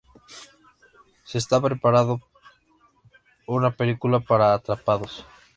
[1.25, 2.19] Se está preparando
[3.45, 5.27] una película para Atrapados.